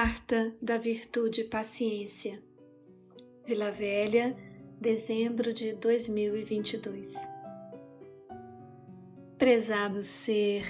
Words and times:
Carta 0.00 0.54
da 0.62 0.78
Virtude 0.78 1.42
Paciência. 1.42 2.40
Vila 3.44 3.72
Velha, 3.72 4.36
dezembro 4.80 5.52
de 5.52 5.72
2022. 5.72 7.16
Prezado 9.36 10.00
ser, 10.00 10.62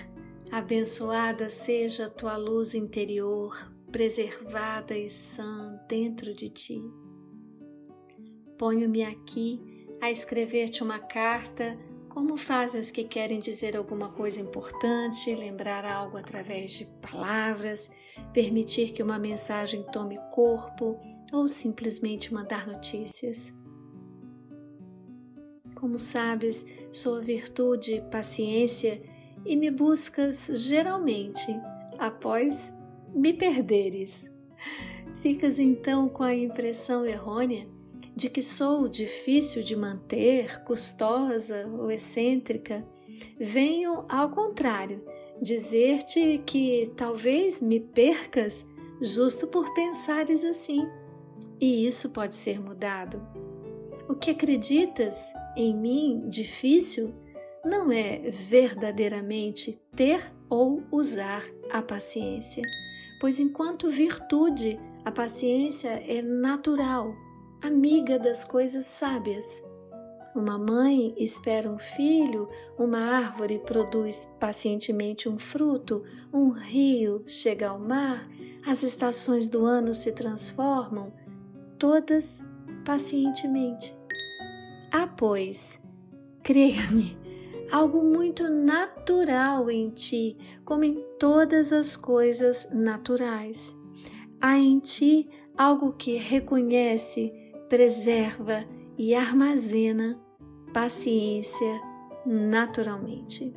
abençoada 0.51 1.51
seja 1.51 2.07
a 2.07 2.09
tua 2.09 2.39
luz 2.39 2.75
interior, 2.75 3.71
preservada 3.93 4.97
e 4.97 5.11
sã 5.11 5.79
dentro 5.87 6.33
de 6.33 6.49
ti. 6.49 6.83
Ponho-me 8.57 9.03
aqui 9.03 9.61
a 10.01 10.11
escrever-te 10.11 10.83
uma 10.83 11.01
carta 11.01 11.79
como 12.19 12.37
fazem 12.37 12.81
os 12.81 12.91
que 12.91 13.05
querem 13.05 13.39
dizer 13.39 13.77
alguma 13.77 14.09
coisa 14.09 14.41
importante, 14.41 15.33
lembrar 15.37 15.85
algo 15.85 16.17
através 16.17 16.73
de 16.73 16.85
palavras, 17.01 17.89
permitir 18.33 18.91
que 18.91 19.01
uma 19.01 19.21
mensagem 19.21 19.85
tome 19.93 20.19
corpo 20.33 20.99
ou 21.33 21.47
simplesmente 21.47 22.35
mandar 22.35 22.67
notícias? 22.67 23.55
Como 25.77 25.97
sabes, 25.97 26.67
sou 26.91 27.19
a 27.19 27.21
virtude 27.21 28.05
paciência 28.11 29.01
e 29.47 29.55
me 29.55 29.71
buscas 29.71 30.51
geralmente 30.67 31.47
após 32.01 32.75
me 33.15 33.33
perderes. 33.33 34.29
Ficas 35.23 35.61
então 35.61 36.09
com 36.09 36.25
a 36.25 36.35
impressão 36.35 37.07
errônea 37.07 37.78
de 38.19 38.29
que 38.29 38.43
sou 38.43 38.89
difícil 38.89 39.63
de 39.63 39.77
manter, 39.77 40.65
custosa 40.65 41.69
ou 41.69 41.89
excêntrica, 41.89 42.85
venho, 43.39 44.05
ao 44.09 44.29
contrário, 44.29 45.05
dizer-te 45.41 46.43
que 46.45 46.91
talvez 46.97 47.61
me 47.61 47.79
percas 47.79 48.67
justo 49.01 49.47
por 49.47 49.73
pensares 49.73 50.43
assim. 50.43 50.85
E 51.61 51.87
isso 51.87 52.11
pode 52.11 52.35
ser 52.35 52.61
mudado. 52.61 53.25
O 54.09 54.17
que 54.17 54.33
acreditas 54.33 55.23
em 55.57 55.73
mim 55.73 56.29
difícil 56.29 57.15
não 57.65 57.93
é 57.93 58.19
verdadeiramente 58.33 59.81
ter 59.95 60.21
ou 60.51 60.83
usar 60.91 61.45
a 61.71 61.81
paciência, 61.81 62.65
pois 63.21 63.39
enquanto 63.39 63.89
virtude, 63.89 64.77
a 65.05 65.13
paciência 65.13 66.03
é 66.05 66.21
natural 66.21 67.15
amiga 67.63 68.19
das 68.19 68.45
coisas 68.45 68.87
sábias. 68.87 69.63
Uma 70.35 70.59
mãe 70.59 71.15
espera 71.17 71.69
um 71.69 71.79
filho, 71.79 72.49
uma 72.79 72.99
árvore 72.99 73.59
produz 73.59 74.25
pacientemente 74.39 75.29
um 75.29 75.39
fruto, 75.39 76.05
um 76.33 76.51
rio 76.51 77.25
chega 77.27 77.69
ao 77.69 77.79
mar, 77.79 78.29
as 78.65 78.83
estações 78.83 79.49
do 79.49 79.65
ano 79.65 79.95
se 79.95 80.13
transformam, 80.13 81.13
todas 81.79 82.45
pacientemente. 82.85 83.97
Há, 84.93 85.07
pois, 85.07 85.81
creia-me, 86.43 87.19
algo 87.73 88.03
muito 88.03 88.49
natural 88.49 89.71
em 89.71 89.91
ti, 89.91 90.37
como 90.65 90.85
em 90.85 91.03
todas 91.19 91.73
as 91.73 91.97
coisas 91.97 92.69
naturais. 92.73 93.77
Há 94.41 94.57
em 94.57 94.79
ti 94.79 95.29
algo 95.57 95.93
que 95.93 96.17
reconhece 96.17 97.48
preserva 97.69 98.65
e 98.97 99.15
armazena 99.15 100.19
paciência 100.73 101.81
naturalmente. 102.25 103.55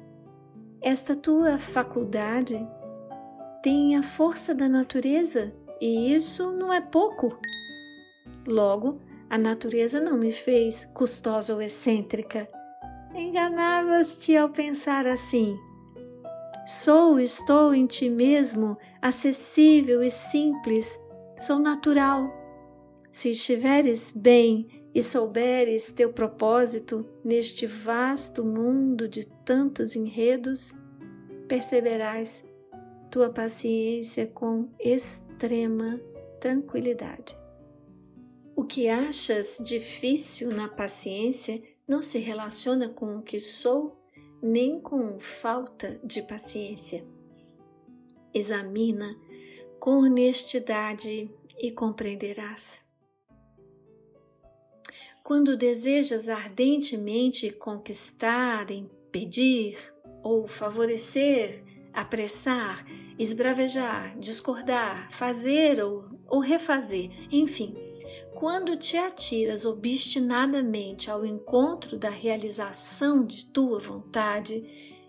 Esta 0.81 1.15
tua 1.15 1.57
faculdade 1.57 2.67
tem 3.61 3.95
a 3.95 4.03
força 4.03 4.53
da 4.55 4.67
natureza 4.67 5.53
e 5.79 6.13
isso 6.13 6.51
não 6.51 6.73
é 6.73 6.81
pouco. 6.81 7.37
Logo, 8.47 8.99
a 9.29 9.37
natureza 9.37 9.99
não 9.99 10.17
me 10.17 10.31
fez 10.31 10.85
custosa 10.85 11.53
ou 11.53 11.61
excêntrica. 11.61 12.47
Enganavas-te 13.13 14.35
ao 14.35 14.49
pensar 14.49 15.05
assim. 15.05 15.57
Sou, 16.65 17.19
estou 17.19 17.73
em 17.73 17.85
ti 17.85 18.09
mesmo, 18.09 18.77
acessível 19.01 20.03
e 20.03 20.09
simples, 20.09 20.99
sou 21.37 21.59
natural. 21.59 22.40
Se 23.11 23.31
estiveres 23.31 24.11
bem 24.15 24.67
e 24.95 25.03
souberes 25.03 25.91
teu 25.91 26.13
propósito 26.13 27.05
neste 27.23 27.65
vasto 27.65 28.43
mundo 28.43 29.07
de 29.07 29.25
tantos 29.25 29.97
enredos, 29.97 30.73
perceberás 31.47 32.45
tua 33.11 33.29
paciência 33.29 34.25
com 34.25 34.69
extrema 34.79 35.99
tranquilidade. 36.39 37.37
O 38.55 38.63
que 38.63 38.87
achas 38.87 39.61
difícil 39.61 40.49
na 40.49 40.69
paciência 40.69 41.61
não 41.85 42.01
se 42.01 42.19
relaciona 42.19 42.87
com 42.87 43.17
o 43.17 43.21
que 43.21 43.39
sou, 43.39 43.97
nem 44.41 44.79
com 44.79 45.19
falta 45.19 45.99
de 46.01 46.21
paciência. 46.21 47.05
Examina 48.33 49.13
com 49.79 49.97
honestidade 49.97 51.29
e 51.59 51.71
compreenderás. 51.71 52.90
Quando 55.31 55.55
desejas 55.55 56.27
ardentemente 56.27 57.51
conquistar, 57.51 58.69
impedir 58.69 59.77
ou 60.21 60.45
favorecer, 60.45 61.63
apressar, 61.93 62.85
esbravejar, 63.17 64.19
discordar, 64.19 65.09
fazer 65.09 65.81
ou, 65.81 66.03
ou 66.27 66.39
refazer, 66.39 67.09
enfim, 67.31 67.73
quando 68.35 68.75
te 68.75 68.97
atiras 68.97 69.63
obstinadamente 69.63 71.09
ao 71.09 71.25
encontro 71.25 71.97
da 71.97 72.09
realização 72.09 73.25
de 73.25 73.45
tua 73.45 73.79
vontade 73.79 74.65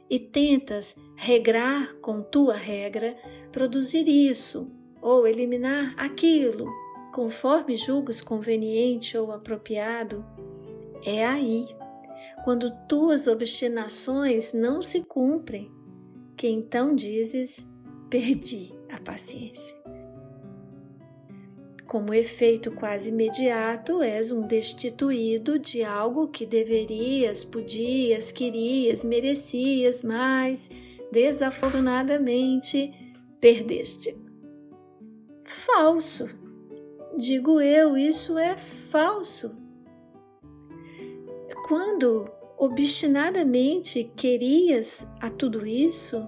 e 0.09 0.21
tentas 0.21 0.95
regrar 1.17 1.95
com 1.95 2.23
tua 2.23 2.55
regra, 2.55 3.17
produzir 3.51 4.07
isso 4.07 4.71
ou 5.01 5.27
eliminar 5.27 5.97
aquilo 5.99 6.82
conforme 7.13 7.77
julgas 7.77 8.21
conveniente 8.23 9.17
ou 9.17 9.31
apropriado, 9.31 10.25
é 11.05 11.25
aí, 11.25 11.69
quando 12.43 12.71
tuas 12.89 13.27
obstinações 13.27 14.53
não 14.53 14.81
se 14.81 15.03
cumprem, 15.03 15.71
que 16.37 16.49
então 16.49 16.95
dizes: 16.95 17.69
perdi 18.09 18.75
a 18.91 18.99
paciência. 18.99 19.77
Como 21.87 22.15
efeito 22.15 22.73
quase 22.73 23.11
imediato, 23.11 24.01
és 24.01 24.33
um 24.33 24.47
destituído 24.47 25.59
de 25.59 25.85
algo 25.85 26.29
que 26.29 26.47
deverias, 26.47 27.45
podias, 27.45 28.33
querias, 28.33 29.05
merecias, 29.05 30.03
mas 30.03 30.71
desafortunadamente 31.13 32.91
perdeste. 33.39 34.17
Falso! 35.45 36.42
Digo 37.17 37.61
eu, 37.61 37.97
isso 37.97 38.39
é 38.39 38.57
falso. 38.57 39.61
Quando 41.69 42.25
obstinadamente 42.57 44.05
querias 44.17 45.07
a 45.21 45.29
tudo 45.29 45.67
isso, 45.67 46.27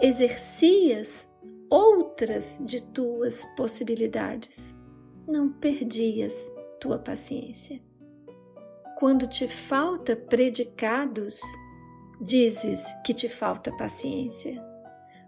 exercias 0.00 1.28
outras 1.68 2.58
de 2.62 2.80
tuas 2.80 3.44
possibilidades, 3.56 4.76
não 5.26 5.50
perdias 5.50 6.50
tua 6.80 6.98
paciência. 6.98 7.82
Quando 8.96 9.26
te 9.26 9.48
falta 9.48 10.14
predicados, 10.14 11.40
dizes 12.20 12.84
que 13.04 13.12
te 13.12 13.28
falta 13.28 13.74
paciência. 13.76 14.62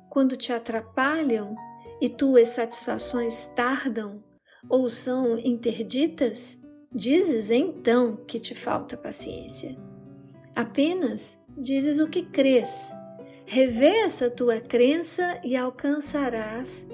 Quando 0.08 0.36
te 0.36 0.52
atrapalham 0.52 1.56
e 2.00 2.08
tuas 2.08 2.48
satisfações 2.48 3.46
tardam, 3.56 4.22
ou 4.68 4.88
são 4.88 5.38
interditas, 5.38 6.58
dizes 6.92 7.50
então 7.50 8.16
que 8.26 8.38
te 8.38 8.54
falta 8.54 8.96
paciência. 8.96 9.76
Apenas 10.54 11.38
dizes 11.56 11.98
o 11.98 12.08
que 12.08 12.22
crês. 12.22 12.92
Revê 13.44 13.98
essa 13.98 14.30
tua 14.30 14.60
crença 14.60 15.40
e 15.44 15.56
alcançarás 15.56 16.86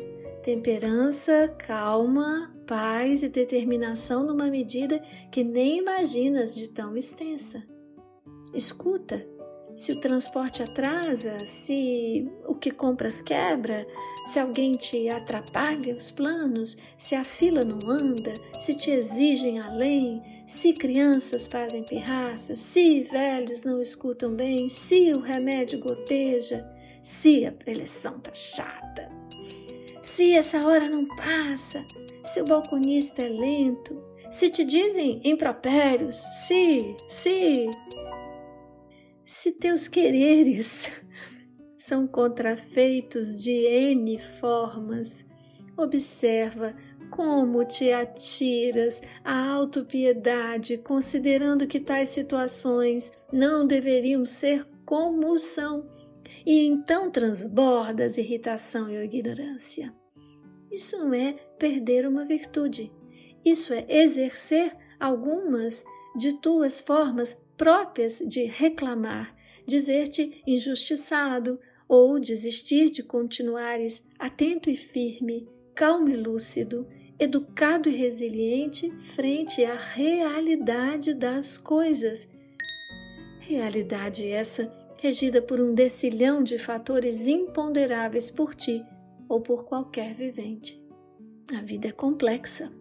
temperança, 0.43 1.49
calma, 1.57 2.53
paz 2.67 3.23
e 3.23 3.29
determinação 3.29 4.25
numa 4.25 4.49
medida 4.49 4.99
que 5.31 5.45
nem 5.45 5.79
imaginas 5.79 6.55
de 6.55 6.69
tão 6.69 6.97
extensa. 6.97 7.63
Escuta 8.53 9.25
se 9.75 9.93
o 9.93 10.01
transporte 10.01 10.63
atrasa, 10.63 11.45
se 11.47 12.31
o 12.47 12.55
que 12.55 12.71
compras 12.71 13.21
quebra, 13.21 13.87
se 14.27 14.39
alguém 14.39 14.73
te 14.73 15.09
atrapalha 15.09 15.95
os 15.95 16.11
planos, 16.11 16.77
se 16.97 17.15
a 17.15 17.25
fila 17.25 17.65
não 17.65 17.91
anda, 17.91 18.33
se 18.59 18.75
te 18.75 18.91
exigem 18.91 19.59
além, 19.59 20.23
se 20.47 20.73
crianças 20.73 21.47
fazem 21.47 21.85
pirraças, 21.85 22.59
se 22.59 23.03
velhos 23.03 23.65
não 23.65 23.81
escutam 23.81 24.35
bem, 24.35 24.69
se 24.69 25.13
o 25.13 25.21
remédio 25.21 25.81
goteja, 25.81 26.65
se 27.01 27.45
a 27.45 27.53
preleção 27.53 28.21
tá 28.21 28.33
chata. 28.35 29.11
Se 30.03 30.33
essa 30.35 30.67
hora 30.67 30.89
não 30.89 31.07
passa, 31.17 31.85
se 32.25 32.41
o 32.41 32.45
balconista 32.45 33.23
é 33.23 33.29
lento, 33.29 34.03
se 34.31 34.49
te 34.49 34.65
dizem 34.65 35.21
impropérios, 35.25 36.17
se, 36.17 36.97
se, 37.09 37.69
se 39.25 39.53
teus 39.53 39.89
quereres 39.89 40.91
são 41.77 42.07
contrafeitos 42.07 43.41
de 43.41 43.53
N 43.53 44.19
formas, 44.19 45.25
observa 45.77 46.75
como 47.11 47.63
te 47.65 47.93
atiras 47.93 49.03
à 49.23 49.51
autopiedade, 49.51 50.79
considerando 50.79 51.67
que 51.67 51.79
tais 51.79 52.09
situações 52.09 53.13
não 53.31 53.67
deveriam 53.67 54.25
ser 54.25 54.67
como 54.85 55.39
são, 55.39 55.87
e 56.45 56.65
então 56.67 57.11
transbordas 57.11 58.17
irritação 58.17 58.89
e 58.89 58.97
ignorância. 58.97 59.95
Isso 60.71 60.99
não 60.99 61.13
é 61.13 61.35
perder 61.59 62.09
uma 62.09 62.25
virtude, 62.25 62.91
isso 63.45 63.75
é 63.75 63.85
exercer 63.89 64.75
algumas 64.99 65.85
de 66.17 66.35
tuas 66.41 66.81
formas 66.81 67.37
próprias 67.63 68.19
de 68.27 68.43
reclamar, 68.43 69.33
dizer-te 69.65 70.43
injustiçado 70.45 71.61
ou 71.89 72.19
desistir 72.19 72.91
de 72.91 73.05
continuares 73.05 74.09
atento 74.19 74.69
e 74.69 74.75
firme, 74.75 75.49
calmo 75.73 76.09
e 76.09 76.17
lúcido, 76.17 76.89
educado 77.21 77.89
e 77.89 77.95
resiliente 77.95 78.91
frente 78.99 79.65
à 79.65 79.77
realidade 79.77 81.15
das 81.15 81.57
coisas. 81.57 82.29
Realidade 83.39 84.27
essa 84.27 84.69
regida 84.99 85.41
por 85.41 85.61
um 85.61 85.73
decilhão 85.73 86.43
de 86.43 86.59
fatores 86.59 87.29
imponderáveis 87.29 88.29
por 88.29 88.57
ti 88.57 88.85
ou 89.29 89.41
por 89.41 89.67
qualquer 89.67 90.15
vivente. 90.15 90.85
A 91.57 91.61
vida 91.61 91.87
é 91.87 91.93
complexa 91.93 92.73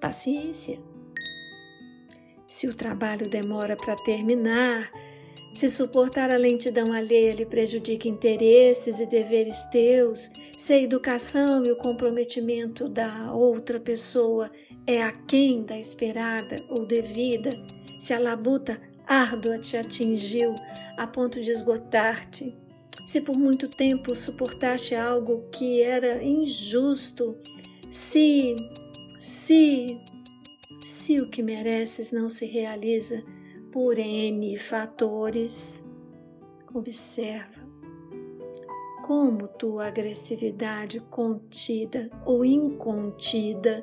paciência. 0.00 0.78
Se 2.46 2.68
o 2.68 2.74
trabalho 2.74 3.28
demora 3.28 3.76
para 3.76 3.96
terminar, 3.96 4.90
se 5.52 5.70
suportar 5.70 6.30
a 6.30 6.36
lentidão 6.36 6.92
alheia 6.92 7.32
lhe 7.32 7.46
prejudica 7.46 8.08
interesses 8.08 9.00
e 9.00 9.06
deveres 9.06 9.64
teus, 9.66 10.30
se 10.56 10.72
a 10.72 10.78
educação 10.78 11.64
e 11.64 11.72
o 11.72 11.78
comprometimento 11.78 12.88
da 12.88 13.32
outra 13.32 13.80
pessoa 13.80 14.50
é 14.86 15.02
aquém 15.02 15.62
da 15.62 15.78
esperada 15.78 16.56
ou 16.70 16.86
devida, 16.86 17.50
se 17.98 18.12
a 18.12 18.18
labuta 18.18 18.80
árdua 19.06 19.58
te 19.58 19.76
atingiu 19.76 20.54
a 20.98 21.06
ponto 21.06 21.40
de 21.40 21.50
esgotar-te, 21.50 22.54
se 23.06 23.20
por 23.20 23.36
muito 23.36 23.68
tempo 23.68 24.14
suportaste 24.14 24.94
algo 24.94 25.48
que 25.50 25.80
era 25.80 26.22
injusto, 26.22 27.36
se 27.90 28.54
se, 29.18 29.98
se 30.86 31.20
o 31.20 31.28
que 31.28 31.42
mereces 31.42 32.12
não 32.12 32.30
se 32.30 32.46
realiza 32.46 33.24
por 33.72 33.98
N 33.98 34.56
fatores, 34.56 35.84
observa 36.72 37.66
como 39.02 39.48
tua 39.48 39.88
agressividade 39.88 41.00
contida 41.10 42.08
ou 42.24 42.44
incontida 42.44 43.82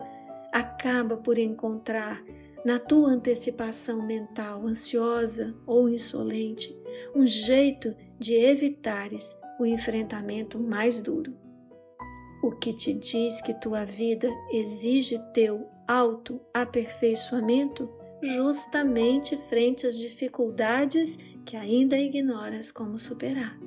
acaba 0.50 1.18
por 1.18 1.38
encontrar 1.38 2.24
na 2.64 2.80
tua 2.80 3.10
antecipação 3.10 4.02
mental 4.02 4.66
ansiosa 4.66 5.54
ou 5.68 5.90
insolente 5.90 6.74
um 7.14 7.28
jeito 7.28 7.94
de 8.18 8.34
evitares 8.34 9.38
o 9.60 9.66
enfrentamento 9.66 10.58
mais 10.58 11.02
duro. 11.02 11.36
O 12.42 12.52
que 12.52 12.72
te 12.72 12.94
diz 12.94 13.42
que 13.42 13.54
tua 13.54 13.84
vida 13.84 14.30
exige 14.54 15.20
teu 15.34 15.73
auto-aperfeiçoamento 15.88 17.90
justamente 18.22 19.38
frente 19.38 19.86
às 19.86 19.98
dificuldades 19.98 21.18
que 21.46 21.58
ainda 21.58 21.98
ignoras 21.98 22.72
como 22.72 22.98
superar. 22.98 23.60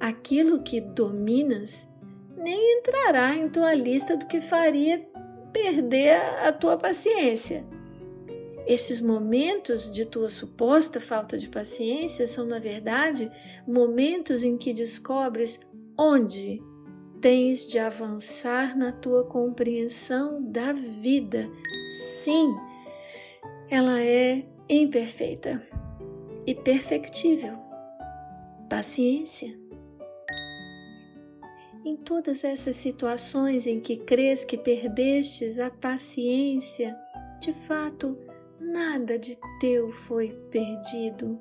Aquilo 0.00 0.62
que 0.62 0.80
dominas 0.80 1.88
nem 2.36 2.78
entrará 2.78 3.34
em 3.34 3.48
tua 3.48 3.74
lista 3.74 4.16
do 4.16 4.26
que 4.26 4.40
faria 4.40 5.06
perder 5.52 6.16
a 6.42 6.52
tua 6.52 6.76
paciência. 6.76 7.64
Estes 8.66 9.00
momentos 9.00 9.90
de 9.90 10.04
tua 10.04 10.28
suposta 10.28 11.00
falta 11.00 11.38
de 11.38 11.48
paciência 11.48 12.26
são, 12.26 12.44
na 12.44 12.58
verdade, 12.58 13.30
momentos 13.66 14.42
em 14.42 14.56
que 14.56 14.72
descobres 14.72 15.60
onde 15.96 16.60
tens 17.20 17.66
de 17.66 17.78
avançar 17.78 18.76
na 18.76 18.92
tua 18.92 19.24
compreensão 19.24 20.42
da 20.42 20.72
vida. 20.72 21.50
Sim, 21.88 22.54
ela 23.70 24.00
é 24.00 24.44
imperfeita 24.68 25.62
e 26.46 26.54
perfectível. 26.54 27.54
Paciência. 28.68 29.58
Em 31.84 31.96
todas 31.96 32.42
essas 32.42 32.74
situações 32.76 33.66
em 33.66 33.80
que 33.80 33.96
crês 33.96 34.44
que 34.44 34.58
perdestes 34.58 35.60
a 35.60 35.70
paciência, 35.70 36.96
de 37.40 37.52
fato, 37.52 38.18
nada 38.58 39.16
de 39.18 39.38
teu 39.60 39.92
foi 39.92 40.32
perdido. 40.50 41.40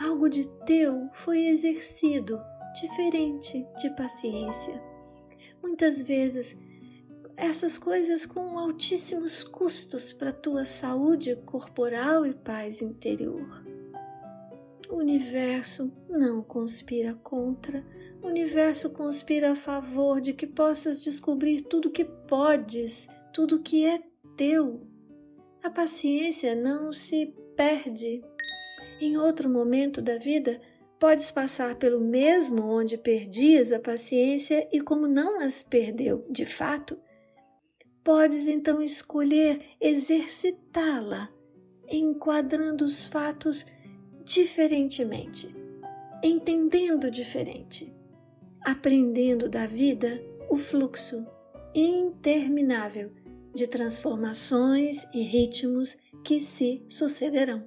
Algo 0.00 0.30
de 0.30 0.46
teu 0.64 1.08
foi 1.12 1.46
exercido, 1.46 2.40
diferente 2.80 3.66
de 3.78 3.90
paciência 3.96 4.89
muitas 5.62 6.02
vezes 6.02 6.56
essas 7.36 7.78
coisas 7.78 8.26
com 8.26 8.58
altíssimos 8.58 9.42
custos 9.42 10.12
para 10.12 10.30
tua 10.30 10.64
saúde 10.64 11.34
corporal 11.46 12.26
e 12.26 12.34
paz 12.34 12.82
interior. 12.82 13.64
O 14.90 14.96
universo 14.96 15.90
não 16.08 16.42
conspira 16.42 17.14
contra, 17.14 17.84
o 18.22 18.26
universo 18.26 18.90
conspira 18.90 19.52
a 19.52 19.56
favor 19.56 20.20
de 20.20 20.34
que 20.34 20.46
possas 20.46 21.00
descobrir 21.02 21.62
tudo 21.62 21.90
que 21.90 22.04
podes, 22.04 23.08
tudo 23.32 23.60
que 23.60 23.86
é 23.86 24.02
teu. 24.36 24.86
A 25.62 25.70
paciência 25.70 26.54
não 26.54 26.92
se 26.92 27.34
perde. 27.56 28.22
Em 29.00 29.16
outro 29.16 29.48
momento 29.48 30.02
da 30.02 30.18
vida, 30.18 30.60
Podes 31.00 31.30
passar 31.30 31.76
pelo 31.76 31.98
mesmo 31.98 32.62
onde 32.62 32.98
perdias 32.98 33.72
a 33.72 33.80
paciência 33.80 34.68
e, 34.70 34.82
como 34.82 35.08
não 35.08 35.40
as 35.40 35.62
perdeu 35.62 36.26
de 36.28 36.44
fato, 36.44 36.98
podes 38.04 38.46
então 38.46 38.82
escolher 38.82 39.62
exercitá-la, 39.80 41.30
enquadrando 41.88 42.84
os 42.84 43.06
fatos 43.06 43.64
diferentemente, 44.26 45.56
entendendo 46.22 47.10
diferente, 47.10 47.90
aprendendo 48.60 49.48
da 49.48 49.66
vida 49.66 50.22
o 50.50 50.58
fluxo 50.58 51.26
interminável 51.74 53.10
de 53.54 53.66
transformações 53.66 55.06
e 55.14 55.22
ritmos 55.22 55.96
que 56.22 56.40
se 56.40 56.84
sucederão. 56.90 57.66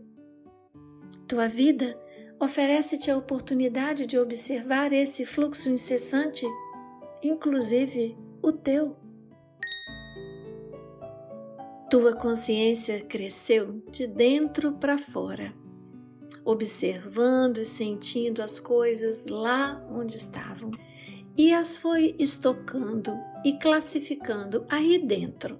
Tua 1.27 1.47
vida 1.47 1.97
oferece-te 2.43 3.09
a 3.09 3.17
oportunidade 3.17 4.05
de 4.05 4.19
observar 4.19 4.91
esse 4.91 5.25
fluxo 5.25 5.69
incessante, 5.69 6.45
inclusive 7.23 8.17
o 8.41 8.51
teu. 8.51 8.97
Tua 11.89 12.15
consciência 12.15 13.00
cresceu 13.01 13.81
de 13.89 14.07
dentro 14.07 14.73
para 14.73 14.97
fora, 14.97 15.53
observando 16.43 17.59
e 17.59 17.65
sentindo 17.65 18.41
as 18.41 18.59
coisas 18.59 19.27
lá 19.27 19.81
onde 19.89 20.17
estavam, 20.17 20.71
e 21.38 21.53
as 21.53 21.77
foi 21.77 22.13
estocando 22.19 23.17
e 23.45 23.53
classificando 23.57 24.65
aí 24.69 24.97
dentro, 24.97 25.59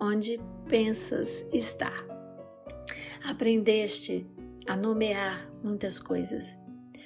onde 0.00 0.40
pensas 0.66 1.44
estar. 1.52 2.06
Aprendeste 3.24 4.26
a 4.66 4.76
nomear 4.76 5.50
muitas 5.62 5.98
coisas. 5.98 6.56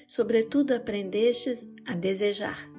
Sobretudo 0.07 0.75
aprendestes 0.75 1.67
a 1.87 1.95
desejar. 1.95 2.71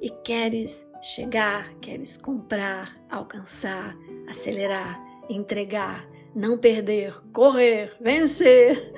E 0.00 0.10
queres 0.10 0.86
chegar, 1.00 1.74
queres 1.80 2.16
comprar, 2.16 2.94
alcançar, 3.10 3.96
acelerar, 4.28 5.00
entregar, 5.28 6.06
não 6.34 6.58
perder, 6.58 7.14
correr, 7.32 7.96
vencer. 8.00 8.92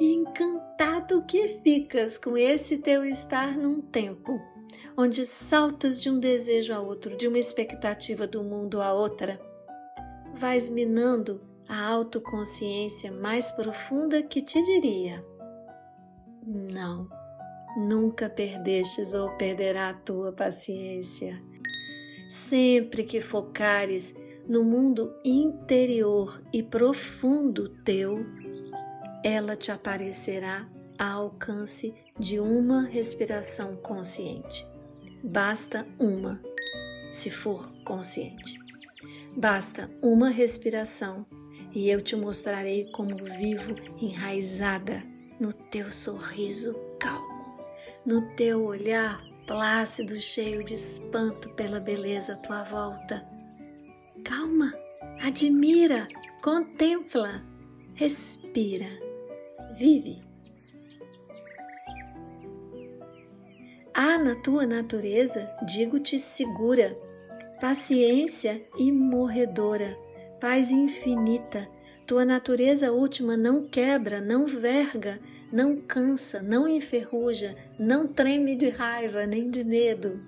E 0.00 0.14
encantado 0.14 1.24
que 1.26 1.48
ficas 1.62 2.18
com 2.18 2.36
esse 2.36 2.78
teu 2.78 3.04
estar 3.04 3.56
num 3.56 3.80
tempo 3.80 4.40
onde 4.96 5.24
saltas 5.24 6.00
de 6.00 6.10
um 6.10 6.18
desejo 6.18 6.74
a 6.74 6.80
outro, 6.80 7.16
de 7.16 7.26
uma 7.26 7.38
expectativa 7.38 8.26
do 8.26 8.42
mundo 8.42 8.80
a 8.80 8.92
outra, 8.92 9.40
vais 10.34 10.68
minando 10.68 11.40
a 11.70 11.86
autoconsciência 11.86 13.12
mais 13.12 13.52
profunda 13.52 14.20
que 14.24 14.42
te 14.42 14.60
diria: 14.60 15.24
Não, 16.44 17.08
nunca 17.76 18.28
perdestes 18.28 19.14
ou 19.14 19.30
perderá 19.36 19.90
a 19.90 19.94
tua 19.94 20.32
paciência. 20.32 21.40
sempre 22.28 23.02
que 23.04 23.20
focares 23.20 24.14
no 24.48 24.64
mundo 24.64 25.12
interior 25.24 26.42
e 26.52 26.62
profundo 26.62 27.68
teu, 27.84 28.24
ela 29.24 29.54
te 29.56 29.70
aparecerá 29.70 30.68
ao 30.98 31.24
alcance 31.24 31.94
de 32.18 32.38
uma 32.40 32.82
respiração 32.82 33.76
consciente. 33.76 34.66
Basta 35.22 35.86
uma, 35.98 36.40
se 37.10 37.30
for 37.30 37.70
consciente. 37.84 38.58
Basta 39.36 39.90
uma 40.02 40.28
respiração 40.28 41.26
e 41.72 41.88
eu 41.88 42.00
te 42.00 42.16
mostrarei 42.16 42.90
como 42.90 43.16
vivo 43.24 43.74
enraizada 44.00 45.02
no 45.38 45.52
teu 45.52 45.90
sorriso 45.90 46.74
calmo, 46.98 47.58
no 48.04 48.34
teu 48.34 48.64
olhar 48.64 49.22
plácido, 49.46 50.18
cheio 50.20 50.62
de 50.62 50.74
espanto 50.74 51.50
pela 51.50 51.80
beleza 51.80 52.34
à 52.34 52.36
tua 52.36 52.62
volta. 52.62 53.22
Calma, 54.24 54.72
admira, 55.20 56.06
contempla, 56.42 57.42
respira, 57.94 58.86
vive. 59.76 60.22
Há 63.92 64.18
na 64.18 64.36
tua 64.36 64.66
natureza, 64.66 65.50
digo-te, 65.66 66.18
segura, 66.18 66.96
paciência 67.60 68.64
e 68.78 68.92
morredora, 68.92 69.98
paz 70.40 70.70
infinita. 70.70 71.68
Tua 72.06 72.24
natureza 72.24 72.90
última 72.90 73.36
não 73.36 73.62
quebra, 73.62 74.20
não 74.20 74.46
verga, 74.46 75.20
não 75.52 75.76
cansa, 75.76 76.42
não 76.42 76.66
enferruja, 76.66 77.54
não 77.78 78.08
treme 78.08 78.56
de 78.56 78.70
raiva 78.70 79.26
nem 79.26 79.48
de 79.48 79.62
medo. 79.62 80.20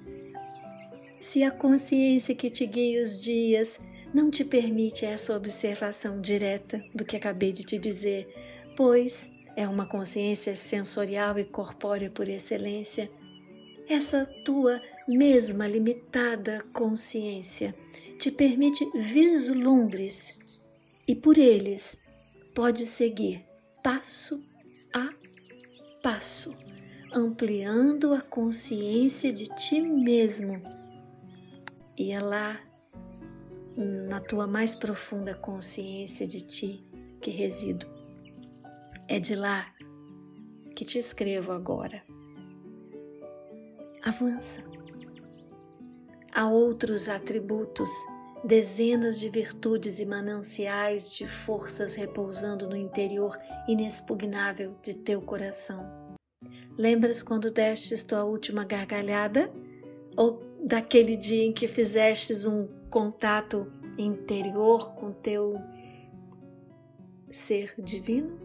Se 1.18 1.42
a 1.42 1.50
consciência 1.50 2.34
que 2.34 2.50
te 2.50 2.66
guia 2.66 3.02
os 3.02 3.20
dias 3.20 3.80
não 4.12 4.30
te 4.30 4.44
permite 4.44 5.06
essa 5.06 5.34
observação 5.34 6.20
direta 6.20 6.84
do 6.94 7.04
que 7.04 7.16
acabei 7.16 7.52
de 7.52 7.64
te 7.64 7.78
dizer, 7.78 8.28
pois 8.76 9.30
é 9.56 9.66
uma 9.66 9.86
consciência 9.86 10.54
sensorial 10.54 11.38
e 11.38 11.44
corpórea 11.44 12.10
por 12.10 12.28
excelência, 12.28 13.10
essa 13.88 14.26
tua 14.44 14.80
mesma 15.08 15.66
limitada 15.66 16.64
consciência 16.72 17.74
te 18.22 18.30
permite 18.30 18.88
vislumbres 18.94 20.38
e 21.08 21.12
por 21.12 21.36
eles 21.36 22.00
pode 22.54 22.86
seguir 22.86 23.44
passo 23.82 24.40
a 24.94 25.12
passo, 26.00 26.56
ampliando 27.12 28.14
a 28.14 28.20
consciência 28.20 29.32
de 29.32 29.46
ti 29.56 29.82
mesmo. 29.82 30.62
E 31.98 32.12
é 32.12 32.20
lá, 32.20 32.60
na 33.76 34.20
tua 34.20 34.46
mais 34.46 34.76
profunda 34.76 35.34
consciência 35.34 36.24
de 36.24 36.42
ti, 36.42 36.86
que 37.20 37.28
resido. 37.32 37.88
É 39.08 39.18
de 39.18 39.34
lá 39.34 39.74
que 40.76 40.84
te 40.84 40.96
escrevo 40.96 41.50
agora 41.50 42.04
avança. 44.04 44.71
Há 46.34 46.48
outros 46.48 47.10
atributos, 47.10 47.90
dezenas 48.42 49.20
de 49.20 49.28
virtudes 49.28 50.00
e 50.00 50.06
mananciais 50.06 51.12
de 51.12 51.26
forças 51.26 51.94
repousando 51.94 52.66
no 52.66 52.74
interior 52.74 53.36
inexpugnável 53.68 54.74
de 54.80 54.94
teu 54.94 55.20
coração. 55.20 55.86
Lembras 56.78 57.22
quando 57.22 57.50
destes 57.50 58.02
tua 58.02 58.24
última 58.24 58.64
gargalhada? 58.64 59.52
Ou 60.16 60.42
daquele 60.64 61.16
dia 61.18 61.44
em 61.44 61.52
que 61.52 61.68
fizestes 61.68 62.46
um 62.46 62.66
contato 62.88 63.70
interior 63.98 64.94
com 64.94 65.12
teu 65.12 65.60
ser 67.30 67.74
divino? 67.78 68.40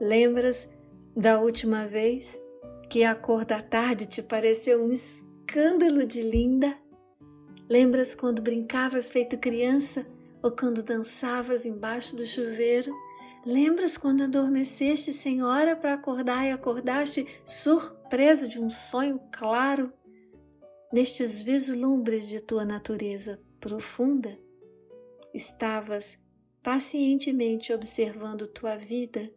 Lembras 0.00 0.68
da 1.16 1.40
última 1.40 1.84
vez 1.84 2.40
que 2.88 3.02
a 3.02 3.12
cor 3.12 3.44
da 3.44 3.60
tarde 3.60 4.06
te 4.06 4.22
pareceu 4.22 4.84
um 4.84 4.94
escândalo 5.44 6.06
de 6.06 6.22
linda? 6.22 6.76
Lembras 7.68 8.14
quando 8.14 8.40
brincavas 8.40 9.10
feito 9.10 9.38
criança 9.38 10.06
ou 10.42 10.50
quando 10.50 10.82
dançavas 10.82 11.66
embaixo 11.66 12.16
do 12.16 12.24
chuveiro? 12.24 12.92
Lembras 13.44 13.98
quando 13.98 14.22
adormeceste 14.22 15.12
sem 15.12 15.42
hora 15.42 15.76
para 15.76 15.92
acordar 15.92 16.46
e 16.46 16.50
acordaste 16.50 17.26
surpreso 17.44 18.48
de 18.48 18.58
um 18.58 18.70
sonho 18.70 19.20
claro? 19.30 19.92
Nestes 20.90 21.42
vislumbres 21.42 22.26
de 22.26 22.40
tua 22.40 22.64
natureza 22.64 23.38
profunda, 23.60 24.38
estavas 25.34 26.18
pacientemente 26.62 27.72
observando 27.72 28.46
tua 28.46 28.76
vida 28.76 29.30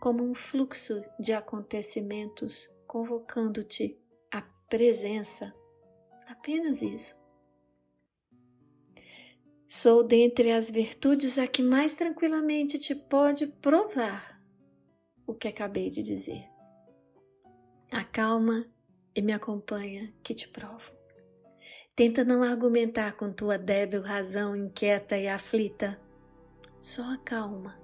como 0.00 0.24
um 0.24 0.34
fluxo 0.34 1.00
de 1.20 1.32
acontecimentos 1.32 2.68
convocando-te 2.86 4.01
presença. 4.72 5.54
Apenas 6.26 6.80
isso. 6.80 7.14
Sou 9.68 10.02
dentre 10.02 10.50
as 10.50 10.70
virtudes 10.70 11.36
a 11.36 11.46
que 11.46 11.62
mais 11.62 11.92
tranquilamente 11.92 12.78
te 12.78 12.94
pode 12.94 13.46
provar 13.46 14.42
o 15.26 15.34
que 15.34 15.46
acabei 15.46 15.90
de 15.90 16.02
dizer. 16.02 16.48
Acalma 17.92 18.64
e 19.14 19.20
me 19.20 19.34
acompanha 19.34 20.10
que 20.22 20.32
te 20.32 20.48
provo. 20.48 20.90
Tenta 21.94 22.24
não 22.24 22.42
argumentar 22.42 23.12
com 23.12 23.30
tua 23.30 23.58
débil 23.58 24.00
razão 24.00 24.56
inquieta 24.56 25.18
e 25.18 25.28
aflita. 25.28 26.00
Só 26.80 27.02
acalma 27.12 27.78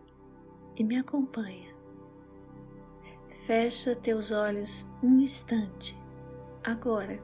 e 0.74 0.82
me 0.82 0.96
acompanha 0.96 1.68
Fecha 3.28 3.94
teus 3.94 4.30
olhos 4.30 4.86
um 5.02 5.20
instante, 5.20 5.96
agora. 6.70 7.20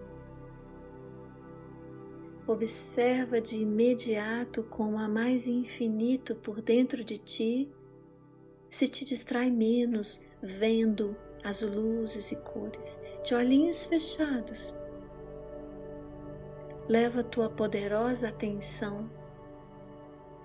Observa 2.47 3.41
de 3.41 3.57
imediato 3.57 4.63
como 4.65 4.99
há 4.99 5.09
mais 5.09 5.47
infinito 5.47 6.35
por 6.35 6.61
dentro 6.61 7.03
de 7.03 7.17
ti, 7.17 7.73
se 8.69 8.87
te 8.87 9.05
distrai 9.05 9.51
menos 9.51 10.21
vendo 10.43 11.17
as 11.43 11.63
luzes 11.63 12.33
e 12.33 12.37
cores, 12.37 13.01
de 13.23 13.35
olhinhos 13.35 13.87
fechados. 13.87 14.75
Leva 16.89 17.23
tua 17.23 17.49
poderosa 17.49 18.29
atenção 18.29 19.11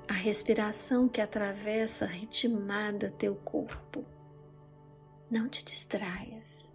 à 0.07 0.13
respiração 0.13 1.09
que 1.09 1.19
atravessa 1.19 2.05
ritmada 2.05 3.11
teu 3.11 3.35
corpo 3.35 4.05
não 5.29 5.47
te 5.47 5.63
distraias. 5.63 6.73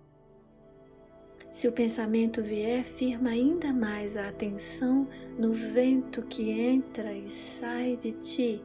Se 1.55 1.69
o 1.69 1.73
pensamento 1.73 2.43
vier, 2.43 2.83
firma 2.85 3.31
ainda 3.31 3.73
mais 3.73 4.17
a 4.17 4.29
atenção 4.29 5.07
no 5.39 5.53
vento 5.53 6.27
que 6.27 6.51
entra 6.51 7.15
e 7.15 7.31
sai 7.31 7.97
de 7.97 8.11
ti, 8.11 8.61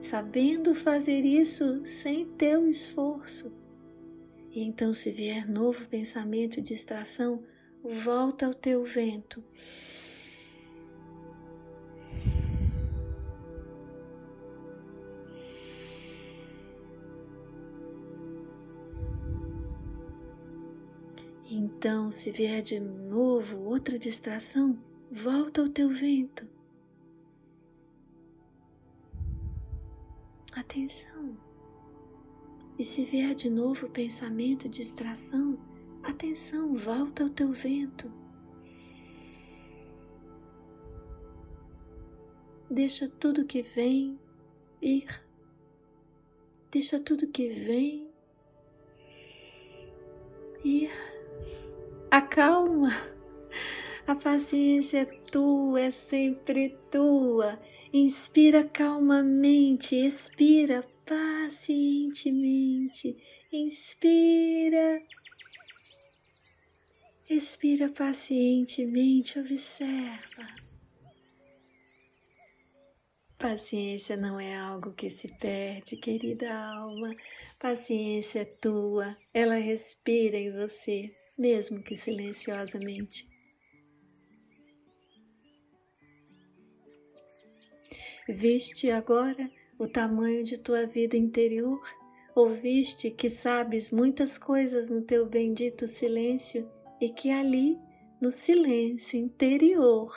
sabendo 0.00 0.72
fazer 0.72 1.24
isso 1.24 1.84
sem 1.84 2.24
teu 2.24 2.68
esforço. 2.68 3.52
E 4.52 4.62
então, 4.62 4.92
se 4.92 5.10
vier 5.10 5.50
novo 5.50 5.88
pensamento 5.88 6.60
e 6.60 6.62
distração, 6.62 7.42
volta 7.82 8.46
ao 8.46 8.54
teu 8.54 8.84
vento 8.84 9.42
Então, 21.52 22.12
se 22.12 22.30
vier 22.30 22.62
de 22.62 22.78
novo 22.78 23.58
outra 23.64 23.98
distração, 23.98 24.78
volta 25.10 25.60
ao 25.60 25.68
teu 25.68 25.88
vento. 25.88 26.46
Atenção. 30.52 31.36
E 32.78 32.84
se 32.84 33.04
vier 33.04 33.34
de 33.34 33.50
novo 33.50 33.90
pensamento, 33.90 34.68
distração, 34.68 35.58
atenção, 36.04 36.76
volta 36.76 37.24
ao 37.24 37.28
teu 37.28 37.50
vento. 37.52 38.08
Deixa 42.70 43.08
tudo 43.08 43.44
que 43.44 43.60
vem 43.60 44.16
ir. 44.80 45.20
Deixa 46.70 47.00
tudo 47.00 47.26
que 47.26 47.48
vem 47.48 48.08
ir. 50.64 51.19
Acalma. 52.10 52.90
A 54.06 54.14
paciência 54.14 55.00
é 55.00 55.04
tua, 55.04 55.80
é 55.80 55.90
sempre 55.90 56.78
tua. 56.90 57.60
Inspira 57.92 58.64
calmamente, 58.64 59.94
expira 59.94 60.82
pacientemente. 61.04 63.14
Inspira, 63.52 65.02
Respira 67.30 67.88
pacientemente, 67.88 69.38
observa. 69.38 70.52
Paciência 73.38 74.16
não 74.16 74.40
é 74.40 74.56
algo 74.56 74.92
que 74.92 75.08
se 75.08 75.28
perde, 75.38 75.96
querida 75.96 76.52
alma. 76.52 77.14
Paciência 77.60 78.40
é 78.40 78.44
tua, 78.44 79.16
ela 79.32 79.54
respira 79.54 80.36
em 80.36 80.50
você, 80.50 81.14
mesmo 81.40 81.82
que 81.82 81.96
silenciosamente. 81.96 83.26
Viste 88.28 88.90
agora 88.90 89.50
o 89.78 89.88
tamanho 89.88 90.44
de 90.44 90.58
tua 90.58 90.84
vida 90.84 91.16
interior? 91.16 91.80
Ouviste 92.34 93.10
que 93.10 93.30
sabes 93.30 93.90
muitas 93.90 94.36
coisas 94.36 94.90
no 94.90 95.02
teu 95.02 95.26
bendito 95.26 95.88
silêncio 95.88 96.70
e 97.00 97.08
que 97.08 97.30
ali, 97.30 97.78
no 98.20 98.30
silêncio 98.30 99.18
interior, 99.18 100.14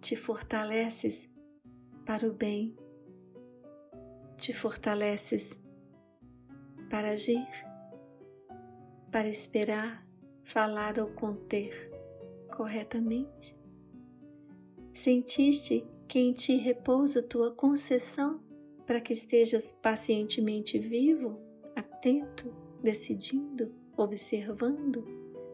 te 0.00 0.16
fortaleces 0.16 1.30
para 2.04 2.26
o 2.26 2.32
bem, 2.32 2.76
te 4.36 4.52
fortaleces 4.52 5.58
para 6.90 7.10
agir, 7.10 7.46
para 9.10 9.28
esperar, 9.28 10.04
falar 10.44 10.98
ou 10.98 11.08
conter 11.08 11.90
corretamente. 12.54 13.54
Sentiste 14.92 15.86
que 16.06 16.18
em 16.18 16.32
ti 16.32 16.56
repousa 16.56 17.22
tua 17.22 17.50
concessão 17.50 18.42
para 18.86 19.00
que 19.00 19.12
estejas 19.12 19.72
pacientemente 19.72 20.78
vivo, 20.78 21.40
atento, 21.74 22.54
decidindo, 22.82 23.72
observando, 23.96 25.06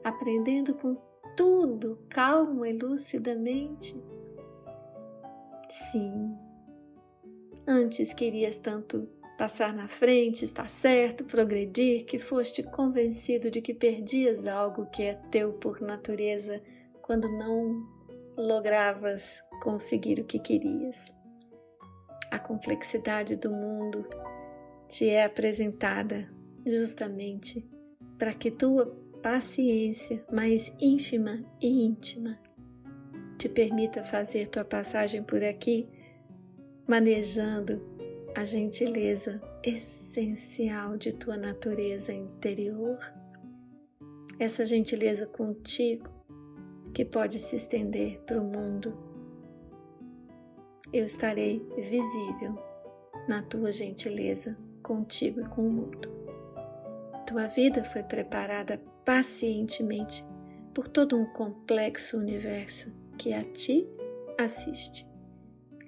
aprendendo 0.02 0.74
com 0.74 0.96
tudo 1.36 1.98
calmo 2.08 2.66
e 2.66 2.72
lucidamente 2.72 3.96
Sim. 5.68 6.34
Antes 7.66 8.14
querias 8.14 8.56
tanto 8.56 9.06
passar 9.38 9.72
na 9.72 9.86
frente, 9.86 10.44
estar 10.44 10.68
certo, 10.68 11.24
progredir, 11.24 12.04
que 12.04 12.18
foste 12.18 12.60
convencido 12.60 13.52
de 13.52 13.62
que 13.62 13.72
perdias 13.72 14.48
algo 14.48 14.86
que 14.86 15.04
é 15.04 15.14
teu 15.30 15.52
por 15.52 15.80
natureza 15.80 16.60
quando 17.00 17.30
não 17.30 17.88
logravas 18.36 19.40
conseguir 19.62 20.18
o 20.18 20.24
que 20.24 20.40
querias. 20.40 21.14
A 22.32 22.38
complexidade 22.38 23.36
do 23.36 23.48
mundo 23.48 24.04
te 24.88 25.08
é 25.08 25.24
apresentada 25.24 26.28
justamente 26.66 27.64
para 28.18 28.32
que 28.32 28.50
tua 28.50 28.86
paciência 29.22 30.24
mais 30.32 30.74
ínfima 30.80 31.44
e 31.60 31.84
íntima 31.84 32.40
te 33.38 33.48
permita 33.48 34.02
fazer 34.02 34.48
tua 34.48 34.64
passagem 34.64 35.22
por 35.22 35.44
aqui, 35.44 35.88
manejando 36.88 37.97
a 38.38 38.44
gentileza 38.44 39.42
essencial 39.64 40.96
de 40.96 41.12
tua 41.12 41.36
natureza 41.36 42.12
interior, 42.12 42.96
essa 44.38 44.64
gentileza 44.64 45.26
contigo 45.26 46.08
que 46.94 47.04
pode 47.04 47.40
se 47.40 47.56
estender 47.56 48.20
para 48.20 48.40
o 48.40 48.44
mundo. 48.44 48.96
Eu 50.92 51.04
estarei 51.04 51.60
visível 51.78 52.56
na 53.28 53.42
tua 53.42 53.72
gentileza 53.72 54.56
contigo 54.84 55.40
e 55.40 55.48
com 55.48 55.66
o 55.66 55.72
mundo. 55.72 56.08
Tua 57.26 57.48
vida 57.48 57.82
foi 57.82 58.04
preparada 58.04 58.80
pacientemente 59.04 60.24
por 60.72 60.86
todo 60.86 61.16
um 61.16 61.26
complexo 61.26 62.16
universo 62.16 62.94
que 63.18 63.32
a 63.32 63.42
ti 63.42 63.84
assiste. 64.38 65.08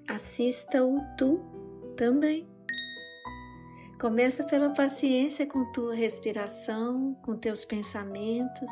Assista-o 0.09 0.99
tu 1.17 1.50
também. 2.01 2.49
Começa 4.01 4.43
pela 4.45 4.71
paciência 4.71 5.47
com 5.47 5.71
tua 5.71 5.95
respiração, 5.95 7.13
com 7.23 7.37
teus 7.37 7.63
pensamentos. 7.63 8.71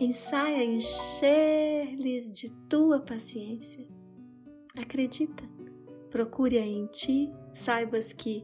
Ensaia 0.00 0.64
encher-lhes 0.64 2.32
de 2.32 2.50
tua 2.70 2.98
paciência. 2.98 3.86
Acredita, 4.74 5.44
procure 6.10 6.56
em 6.56 6.86
ti, 6.86 7.30
saibas 7.52 8.10
que 8.14 8.42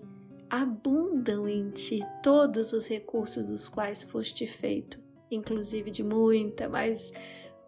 abundam 0.51 1.49
em 1.49 1.71
ti 1.71 2.01
todos 2.23 2.75
os 2.75 2.87
recursos 2.87 3.47
dos 3.47 3.67
quais 3.67 4.05
foste 4.05 4.47
feito, 4.47 5.03
inclusive 5.31 5.91
de 5.91 6.05
muita, 6.05 6.69
mas 6.69 7.13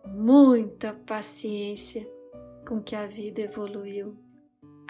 muita 0.04 0.92
paciência 0.92 2.06
com 2.68 2.82
que 2.82 2.94
a 2.94 3.06
vida 3.06 3.40
evoluiu 3.40 4.29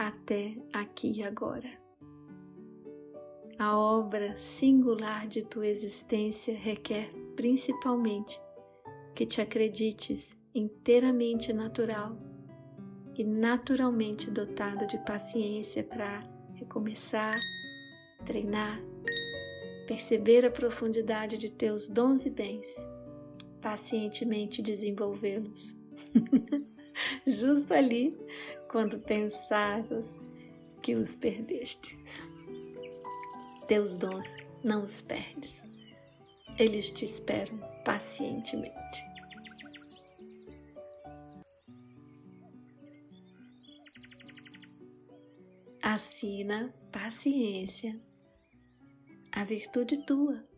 até 0.00 0.56
aqui 0.72 1.12
e 1.18 1.22
agora. 1.22 1.70
A 3.58 3.76
obra 3.76 4.34
singular 4.34 5.28
de 5.28 5.44
tua 5.44 5.66
existência 5.66 6.56
requer 6.56 7.10
principalmente 7.36 8.40
que 9.14 9.26
te 9.26 9.42
acredites 9.42 10.38
inteiramente 10.54 11.52
natural 11.52 12.16
e 13.14 13.22
naturalmente 13.22 14.30
dotado 14.30 14.86
de 14.86 14.96
paciência 15.04 15.84
para 15.84 16.26
recomeçar, 16.54 17.38
treinar, 18.24 18.80
perceber 19.86 20.46
a 20.46 20.50
profundidade 20.50 21.36
de 21.36 21.50
teus 21.50 21.90
dons 21.90 22.24
e 22.24 22.30
bens 22.30 22.74
pacientemente 23.60 24.62
desenvolvê-los. 24.62 25.76
Justo 27.26 27.72
ali, 27.72 28.16
quando 28.68 28.98
pensavas 29.00 30.18
que 30.82 30.94
os 30.94 31.14
perdeste. 31.14 31.98
Teus 33.66 33.96
dons 33.96 34.36
não 34.64 34.82
os 34.82 35.00
perdes, 35.00 35.68
eles 36.58 36.90
te 36.90 37.04
esperam 37.04 37.58
pacientemente. 37.84 38.74
Assina 45.82 46.74
paciência, 46.92 47.98
a 49.32 49.44
virtude 49.44 50.04
tua. 50.04 50.49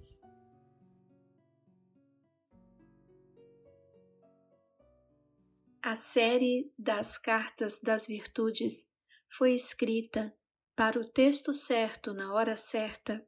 A 5.84 5.96
série 5.96 6.72
das 6.78 7.18
Cartas 7.18 7.80
das 7.80 8.06
Virtudes 8.06 8.88
foi 9.28 9.52
escrita 9.52 10.32
para 10.76 11.00
o 11.00 11.04
texto 11.04 11.52
certo 11.52 12.14
na 12.14 12.32
hora 12.32 12.56
certa 12.56 13.26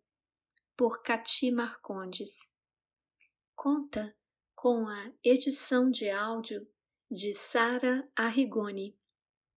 por 0.77 1.03
Cati 1.03 1.51
Marcondes. 1.51 2.49
Conta 3.57 4.17
com 4.55 4.87
a 4.87 5.12
edição 5.25 5.90
de 5.90 6.09
áudio 6.09 6.64
de 7.11 7.35
Sara 7.35 8.09
Arrigoni. 8.14 8.97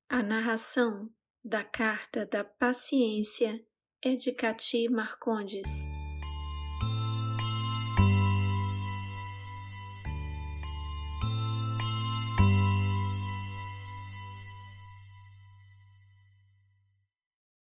A 0.09 0.23
narração 0.23 1.13
da 1.45 1.63
Carta 1.63 2.25
da 2.25 2.43
Paciência 2.43 3.63
é 4.03 4.15
de 4.15 4.31
Cati 4.31 4.89
Marcondes. 4.89 5.67